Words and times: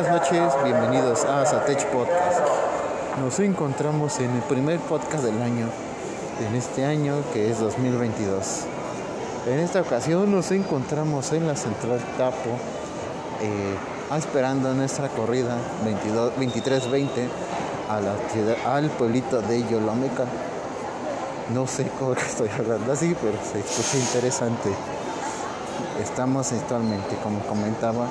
buenas 0.00 0.22
noches, 0.22 0.54
bienvenidos 0.64 1.24
a 1.24 1.44
Satech 1.44 1.84
Podcast. 1.88 2.40
Nos 3.20 3.38
encontramos 3.38 4.18
en 4.20 4.30
el 4.30 4.40
primer 4.42 4.78
podcast 4.80 5.24
del 5.24 5.42
año, 5.42 5.66
en 6.40 6.54
este 6.54 6.86
año 6.86 7.16
que 7.34 7.50
es 7.50 7.60
2022. 7.60 8.64
En 9.46 9.58
esta 9.58 9.82
ocasión 9.82 10.32
nos 10.32 10.52
encontramos 10.52 11.32
en 11.32 11.46
la 11.46 11.54
Central 11.54 12.00
Tapo, 12.16 12.50
eh, 13.42 13.76
esperando 14.16 14.72
nuestra 14.72 15.08
corrida 15.08 15.58
2320 15.84 17.28
a 17.90 18.76
al 18.76 18.88
pueblito 18.90 19.42
de 19.42 19.68
Yolomeca. 19.68 20.24
No 21.52 21.66
sé 21.66 21.90
cómo 21.98 22.12
estoy 22.14 22.48
hablando 22.58 22.90
así, 22.90 23.14
pero 23.20 23.36
se 23.52 23.58
escucha 23.58 23.98
interesante. 23.98 24.70
Estamos 26.00 26.52
actualmente, 26.52 27.16
como 27.22 27.40
comentaba, 27.40 28.06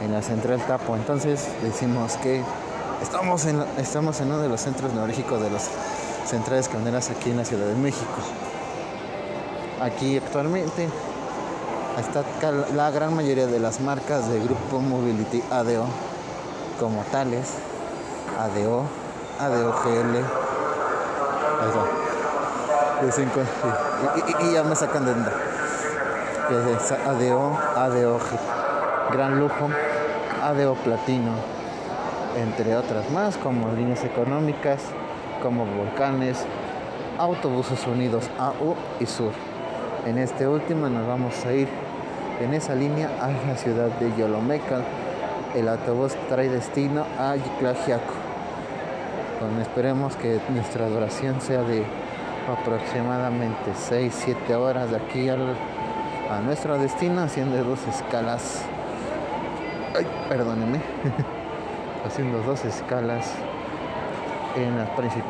en 0.00 0.12
la 0.12 0.22
central 0.22 0.60
Tapo. 0.66 0.96
Entonces 0.96 1.48
decimos 1.62 2.16
que 2.22 2.42
estamos 3.02 3.46
en, 3.46 3.62
estamos 3.78 4.20
en 4.20 4.28
uno 4.28 4.38
de 4.38 4.48
los 4.48 4.60
centros 4.60 4.92
neurálgicos 4.92 5.40
de 5.40 5.50
las 5.50 5.68
centrales 6.26 6.68
camioneras 6.68 7.10
aquí 7.10 7.30
en 7.30 7.38
la 7.38 7.44
Ciudad 7.44 7.66
de 7.66 7.74
México. 7.74 8.18
Aquí 9.80 10.16
actualmente 10.16 10.88
está 11.98 12.24
la 12.74 12.90
gran 12.90 13.14
mayoría 13.14 13.46
de 13.46 13.58
las 13.58 13.80
marcas 13.80 14.28
de 14.28 14.40
Grupo 14.40 14.80
Mobility 14.80 15.42
ADO 15.50 15.86
como 16.78 17.02
tales, 17.10 17.54
ADO, 18.38 18.84
ADOGL, 19.40 20.24
y, 23.00 24.44
y, 24.44 24.48
y, 24.48 24.52
ya 24.52 24.62
me 24.62 24.76
sacan 24.76 25.04
de 25.04 25.12
onda. 25.12 25.32
ADO, 27.06 27.58
ADOG, 27.76 28.22
Gran 29.10 29.40
Lujo, 29.40 29.70
ADO 30.42 30.74
Platino, 30.74 31.32
entre 32.36 32.76
otras 32.76 33.10
más, 33.10 33.38
como 33.38 33.72
líneas 33.72 34.04
económicas, 34.04 34.82
como 35.42 35.64
volcanes, 35.64 36.44
autobuses 37.16 37.86
unidos 37.86 38.28
AU 38.38 38.74
y 39.00 39.06
Sur. 39.06 39.32
En 40.04 40.18
este 40.18 40.46
último 40.46 40.90
nos 40.90 41.06
vamos 41.06 41.46
a 41.46 41.52
ir 41.54 41.68
en 42.40 42.52
esa 42.52 42.74
línea 42.74 43.08
a 43.20 43.28
la 43.46 43.56
ciudad 43.56 43.88
de 43.98 44.14
Yolomeca. 44.14 44.82
El 45.54 45.68
autobús 45.68 46.14
trae 46.28 46.50
destino 46.50 47.06
a 47.18 47.34
Yiclajiaco. 47.34 48.12
Donde 49.40 49.62
esperemos 49.62 50.16
que 50.16 50.38
nuestra 50.50 50.86
duración 50.86 51.40
sea 51.40 51.62
de 51.62 51.82
aproximadamente 52.46 53.72
6-7 53.72 54.54
horas 54.54 54.90
de 54.90 54.98
aquí 54.98 55.30
a 55.30 56.40
nuestro 56.44 56.76
destino, 56.76 57.22
haciendo 57.22 57.62
dos 57.64 57.80
escalas 57.86 58.64
ay, 59.96 60.06
perdóneme, 60.28 60.80
haciendo 62.06 62.42
dos 62.42 62.64
escalas 62.64 63.32
en 64.56 64.76
las, 64.76 64.88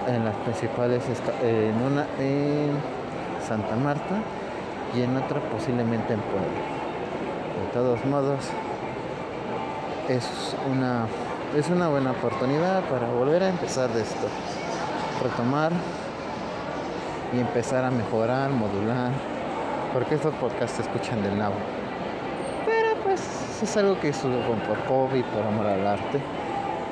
en 0.09 0.25
las 0.25 0.35
principales, 0.37 1.03
en 1.43 1.83
una 1.83 2.07
en 2.19 2.71
Santa 3.47 3.77
Marta 3.77 4.21
y 4.95 5.03
en 5.03 5.17
otra 5.17 5.41
posiblemente 5.41 6.15
en 6.15 6.21
Puebla. 6.21 6.49
De 7.59 7.73
todos 7.73 8.05
modos, 8.07 8.51
es 10.09 10.55
una, 10.71 11.07
es 11.57 11.69
una 11.69 11.89
buena 11.89 12.13
oportunidad 12.13 12.83
para 12.85 13.09
volver 13.09 13.43
a 13.43 13.49
empezar 13.49 13.91
de 13.91 14.03
esto, 14.03 14.29
retomar 15.23 15.73
y 17.35 17.41
empezar 17.41 17.85
a 17.85 17.91
mejorar, 17.91 18.51
modular, 18.51 19.13
porque 19.93 20.15
estos 20.15 20.35
podcasts 20.37 20.77
se 20.77 20.83
escuchan 20.83 21.23
del 21.23 21.39
lado 21.39 21.78
es 23.11 23.77
algo 23.77 23.99
que 24.01 24.09
estuvo 24.11 24.39
por 24.67 24.79
hobby, 24.87 25.23
por 25.23 25.43
amor 25.47 25.67
al 25.67 25.87
arte. 25.87 26.21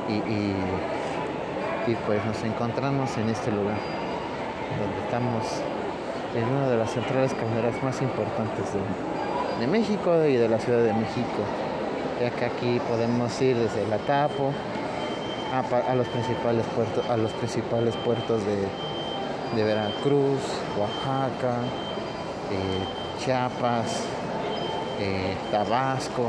Y, 0.08 0.54
pues 2.06 2.24
nos 2.24 2.42
encontramos 2.42 3.16
en 3.16 3.28
este 3.28 3.50
lugar, 3.52 3.78
donde 4.78 4.98
estamos 5.04 5.44
en 6.34 6.44
una 6.44 6.68
de 6.68 6.76
las 6.76 6.90
centrales 6.90 7.32
camioneras 7.32 7.80
más 7.82 8.02
importantes 8.02 8.64
de, 9.60 9.66
México 9.68 10.24
y 10.24 10.34
de 10.34 10.48
la 10.48 10.58
Ciudad 10.58 10.82
de 10.82 10.92
México, 10.92 11.42
ya 12.20 12.30
que 12.30 12.44
aquí 12.44 12.80
podemos 12.88 13.40
ir 13.40 13.56
desde 13.56 13.86
la 13.88 13.98
Tapo 13.98 14.52
a, 15.52 15.94
los 15.94 16.08
principales 16.08 16.66
puertos, 16.74 17.08
a 17.08 17.16
los 17.16 17.32
principales 17.32 17.94
puertos 17.96 18.42
de, 18.44 19.64
Veracruz, 19.64 20.42
Oaxaca, 20.76 21.62
eh, 22.50 23.24
Chiapas, 23.24 24.02
eh, 25.00 25.36
Tabasco, 25.50 26.28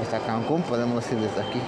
hasta 0.00 0.18
Cancún 0.20 0.62
podemos 0.62 1.10
ir 1.12 1.18
desde 1.18 1.40
aquí. 1.40 1.60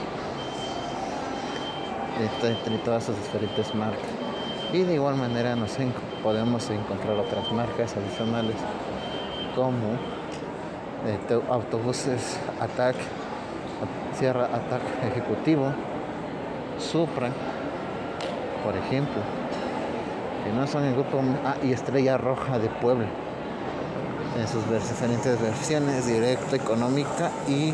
Entre 2.42 2.78
todas 2.78 3.04
sus 3.04 3.16
diferentes 3.16 3.74
marcas. 3.74 4.10
Y 4.72 4.82
de 4.82 4.94
igual 4.94 5.16
manera 5.16 5.56
nos 5.56 5.76
podemos 6.22 6.68
encontrar 6.70 7.16
otras 7.16 7.50
marcas 7.52 7.96
adicionales 7.96 8.56
como 9.54 9.94
eh, 11.06 11.40
autobuses 11.48 12.38
ATAC 12.60 12.96
Sierra 14.18 14.46
ATAC 14.46 14.82
Ejecutivo 15.12 15.72
Supra 16.78 17.30
por 18.64 18.76
ejemplo 18.76 19.22
que 20.44 20.52
no 20.52 20.66
son 20.66 20.84
el 20.84 20.94
grupo 20.94 21.20
ah, 21.44 21.56
y 21.62 21.72
Estrella 21.72 22.18
Roja 22.18 22.58
de 22.58 22.68
Puebla 22.68 23.06
en 24.38 24.46
sus 24.46 24.62
diferentes 24.88 25.40
versiones 25.40 26.06
directa 26.06 26.56
económica 26.56 27.30
y 27.48 27.72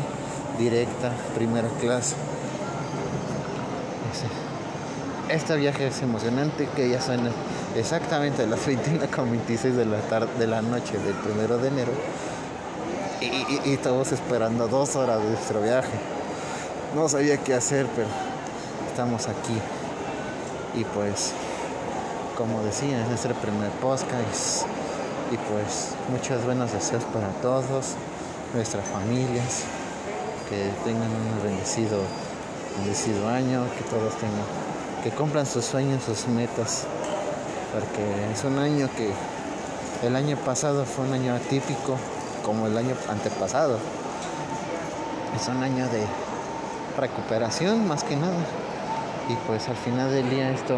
directa, 0.57 1.11
primera 1.35 1.67
clase. 1.79 2.15
Este 5.29 5.55
viaje 5.57 5.87
es 5.87 6.01
emocionante, 6.01 6.67
que 6.75 6.89
ya 6.89 7.01
son 7.01 7.19
exactamente 7.75 8.45
las 8.47 8.67
21.26 8.67 9.71
de 9.71 9.85
la 9.85 9.99
tarde, 10.01 10.27
de 10.37 10.47
la 10.47 10.61
noche 10.61 10.97
del 10.99 11.15
primero 11.15 11.57
de 11.57 11.67
enero. 11.67 11.91
Y, 13.21 13.71
estamos 13.71 14.11
esperando 14.11 14.67
dos 14.67 14.95
horas 14.95 15.21
de 15.21 15.29
nuestro 15.29 15.61
viaje. 15.61 15.97
No 16.95 17.09
sabía 17.09 17.37
qué 17.37 17.53
hacer, 17.53 17.87
pero 17.95 18.07
estamos 18.87 19.27
aquí. 19.27 19.59
Y 20.75 20.83
pues, 20.85 21.33
como 22.37 22.61
decía, 22.63 23.01
es 23.01 23.07
nuestro 23.07 23.33
primer 23.35 23.71
podcast. 23.71 24.67
Y 25.31 25.37
pues, 25.37 25.95
muchos 26.09 26.45
buenos 26.45 26.71
deseos 26.71 27.03
para 27.05 27.29
todos, 27.41 27.95
nuestras 28.53 28.87
familias 28.87 29.63
que 30.47 30.69
tengan 30.83 31.09
un 31.09 31.43
bendecido, 31.43 31.97
bendecido 32.77 33.27
año, 33.27 33.65
que 33.75 33.83
todos 33.85 34.13
tengan, 34.17 34.45
que 35.03 35.09
cumplan 35.09 35.47
sus 35.47 35.65
sueños, 35.65 36.03
sus 36.03 36.27
metas, 36.27 36.85
porque 37.73 38.31
es 38.31 38.43
un 38.43 38.59
año 38.59 38.87
que 38.95 39.11
el 40.05 40.15
año 40.15 40.37
pasado 40.37 40.85
fue 40.85 41.05
un 41.05 41.13
año 41.13 41.33
atípico 41.33 41.97
como 42.43 42.67
el 42.67 42.77
año 42.77 42.95
antepasado. 43.09 43.79
Es 45.35 45.47
un 45.47 45.63
año 45.63 45.87
de 45.87 46.05
recuperación 46.97 47.87
más 47.87 48.03
que 48.03 48.15
nada. 48.15 48.45
Y 49.27 49.33
pues 49.47 49.67
al 49.67 49.75
final 49.75 50.11
del 50.11 50.29
día 50.29 50.51
esto, 50.51 50.77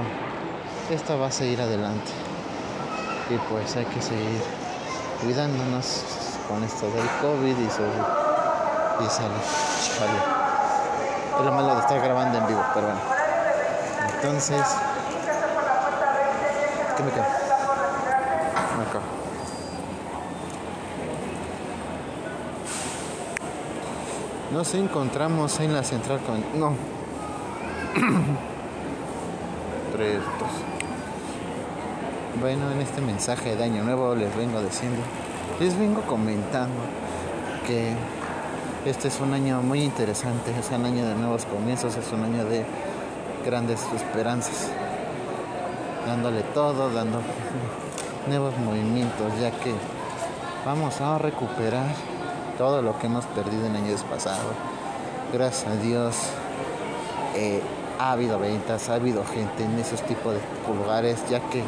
esto 0.90 1.20
va 1.20 1.28
a 1.28 1.32
seguir 1.32 1.62
adelante. 1.62 2.27
Y 3.30 3.38
pues 3.50 3.76
hay 3.76 3.86
que 3.86 4.02
seguir 4.02 4.42
cuidándonos 5.22 6.04
con 6.48 6.64
esto 6.64 6.86
del 6.92 7.08
COVID 7.22 7.58
y 7.58 7.70
sobre 7.70 8.28
y 9.00 9.10
sale. 9.10 9.34
Es 11.38 11.46
lo 11.46 11.52
malo 11.52 11.76
de 11.76 11.82
estar 11.82 12.02
grabando 12.02 12.38
en 12.38 12.48
vivo, 12.48 12.64
pero 12.74 12.88
bueno. 12.88 13.02
Entonces, 14.16 14.64
¿qué 16.96 17.04
me 17.04 17.12
queda? 17.12 17.26
Acá. 18.90 19.02
Nos 24.52 24.74
encontramos 24.74 25.60
en 25.60 25.74
la 25.74 25.84
central 25.84 26.20
con. 26.22 26.60
No. 26.60 26.74
Tres, 29.94 30.22
dos. 30.40 30.77
Bueno, 32.40 32.72
en 32.72 32.82
este 32.82 33.02
mensaje 33.02 33.56
de 33.56 33.64
Año 33.64 33.84
Nuevo 33.84 34.14
les 34.14 34.36
vengo 34.38 34.62
diciendo, 34.62 35.02
les 35.60 35.76
vengo 35.76 36.02
comentando 36.02 36.76
que 37.66 37.96
este 38.86 39.08
es 39.08 39.20
un 39.20 39.34
año 39.34 39.64
muy 39.64 39.82
interesante, 39.82 40.52
es 40.52 40.70
un 40.70 40.86
año 40.86 41.08
de 41.08 41.16
nuevos 41.16 41.46
comienzos, 41.46 41.96
es 41.96 42.12
un 42.12 42.24
año 42.24 42.46
de 42.46 42.64
grandes 43.44 43.82
esperanzas, 43.96 44.70
dándole 46.06 46.44
todo, 46.54 46.94
dando 46.94 47.22
nuevos 48.28 48.56
movimientos, 48.60 49.34
ya 49.42 49.50
que 49.50 49.74
vamos 50.64 51.02
a 51.02 51.18
recuperar 51.18 51.88
todo 52.60 52.84
lo 52.84 53.00
que 53.00 53.08
hemos 53.08 53.26
perdido 53.26 53.66
en 53.66 53.78
años 53.78 54.04
pasados. 54.04 54.54
Gracias 55.34 55.72
a 55.72 55.76
Dios 55.78 56.16
eh, 57.36 57.64
ha 57.98 58.12
habido 58.12 58.38
ventas, 58.38 58.90
ha 58.90 58.94
habido 58.94 59.26
gente 59.26 59.64
en 59.64 59.80
esos 59.80 60.04
tipos 60.04 60.36
de 60.36 60.40
lugares, 60.76 61.18
ya 61.32 61.40
que 61.50 61.64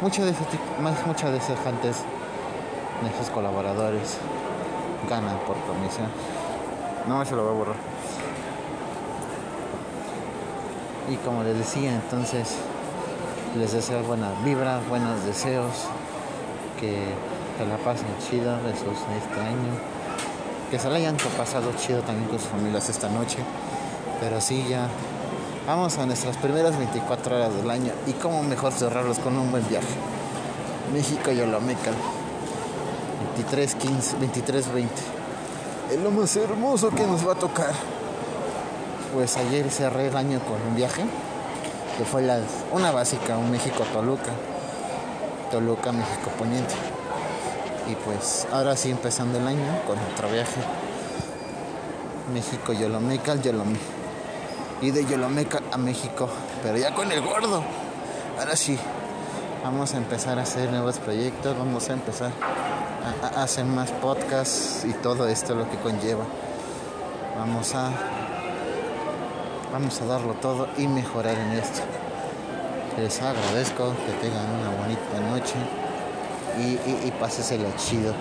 muchos 0.00 0.24
de 0.24 0.34
más 0.82 1.06
muchas 1.06 1.32
de 1.32 1.40
gentes, 1.40 1.96
de 3.02 3.08
esos 3.14 3.30
colaboradores 3.30 4.16
ganan 5.08 5.38
por 5.46 5.56
comisión. 5.60 6.08
No, 7.06 7.24
se 7.24 7.34
lo 7.34 7.44
voy 7.44 7.52
a 7.52 7.54
borrar. 7.54 7.76
Y 11.10 11.16
como 11.16 11.42
les 11.42 11.58
decía, 11.58 11.94
entonces 11.94 12.56
les 13.58 13.72
deseo 13.72 14.02
buenas 14.04 14.32
vibras, 14.44 14.86
buenos 14.88 15.24
deseos, 15.24 15.86
que, 16.78 17.06
que 17.58 17.66
la 17.66 17.76
pasen 17.78 18.06
chido 18.18 18.56
esos 18.68 18.98
este 19.18 19.40
año, 19.40 19.72
que 20.70 20.78
se 20.78 20.88
la 20.88 20.96
hayan 20.96 21.16
pasado 21.36 21.72
chido 21.76 22.00
también 22.02 22.28
con 22.28 22.38
sus 22.38 22.48
familias 22.48 22.88
esta 22.88 23.08
noche. 23.08 23.38
Pero 24.20 24.40
sí, 24.40 24.66
ya 24.68 24.88
vamos 25.70 25.98
a 25.98 26.06
nuestras 26.06 26.36
primeras 26.36 26.76
24 26.76 27.36
horas 27.36 27.54
del 27.54 27.70
año 27.70 27.92
y 28.04 28.12
cómo 28.14 28.42
mejor 28.42 28.72
cerrarlos 28.72 29.20
con 29.20 29.38
un 29.38 29.52
buen 29.52 29.66
viaje. 29.68 29.86
México 30.92 31.30
y 31.30 31.40
Olomeca. 31.40 31.92
23, 33.36 33.76
15, 33.76 34.16
23, 34.16 34.72
20. 34.74 34.94
Es 35.92 36.00
lo 36.00 36.10
más 36.10 36.34
hermoso 36.34 36.90
que 36.90 37.06
nos 37.06 37.24
va 37.24 37.34
a 37.34 37.36
tocar. 37.36 37.70
Pues 39.14 39.36
ayer 39.36 39.70
cerré 39.70 40.08
el 40.08 40.16
año 40.16 40.40
con 40.40 40.60
un 40.60 40.74
viaje 40.74 41.04
que 41.96 42.04
fue 42.04 42.28
una 42.72 42.90
básica, 42.90 43.38
un 43.38 43.52
México-Toluca. 43.52 44.32
Toluca, 45.52 45.92
México 45.92 46.30
Poniente. 46.36 46.74
Y 47.88 47.94
pues 47.94 48.48
ahora 48.50 48.74
sí 48.74 48.90
empezando 48.90 49.38
el 49.38 49.46
año 49.46 49.82
con 49.86 49.96
otro 50.12 50.28
viaje. 50.30 50.60
México, 52.34 52.72
Yolomeca, 52.72 53.36
Yolome. 53.36 53.99
Y 54.82 54.90
de 54.90 55.04
Yolomeca 55.04 55.60
a 55.72 55.76
México, 55.76 56.28
pero 56.62 56.78
ya 56.78 56.94
con 56.94 57.12
el 57.12 57.20
gordo. 57.20 57.62
Ahora 58.38 58.56
sí, 58.56 58.78
vamos 59.62 59.94
a 59.94 59.98
empezar 59.98 60.38
a 60.38 60.42
hacer 60.42 60.70
nuevos 60.70 60.98
proyectos, 60.98 61.56
vamos 61.58 61.90
a 61.90 61.92
empezar 61.92 62.32
a, 63.22 63.42
hacer 63.42 63.64
más 63.66 63.90
podcasts 63.90 64.84
y 64.84 64.92
todo 64.94 65.28
esto 65.28 65.54
lo 65.54 65.70
que 65.70 65.76
conlleva. 65.78 66.24
Vamos 67.36 67.74
a 67.74 67.90
vamos 69.72 70.00
a 70.00 70.06
darlo 70.06 70.34
todo 70.34 70.68
y 70.78 70.86
mejorar 70.88 71.36
en 71.36 71.52
esto. 71.52 71.82
Les 72.98 73.20
agradezco 73.20 73.94
que 74.06 74.12
tengan 74.26 74.46
una 74.50 74.70
bonita 74.70 75.20
noche 75.30 75.54
y, 76.58 76.90
y, 76.90 77.08
y 77.08 77.10
páseselo 77.12 77.68
chido. 77.76 78.14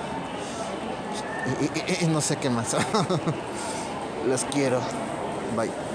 Y, 2.01 2.05
no 2.07 2.21
sé 2.21 2.37
qué 2.37 2.49
más. 2.49 2.75
Los 4.27 4.43
quiero. 4.45 4.79
Bye. 5.55 5.88